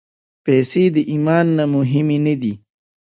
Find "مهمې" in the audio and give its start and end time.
1.75-2.17